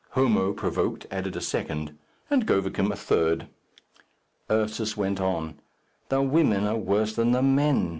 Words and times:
Homo, 0.13 0.51
provoked, 0.51 1.05
added 1.11 1.35
a 1.35 1.41
second, 1.41 1.95
and 2.31 2.47
Govicum 2.47 2.91
a 2.91 2.95
third. 2.95 3.47
Ursus 4.49 4.97
went 4.97 5.21
on, 5.21 5.59
"The 6.09 6.23
women 6.23 6.65
are 6.65 6.75
worse 6.75 7.13
than 7.13 7.33
the 7.33 7.43
men. 7.43 7.89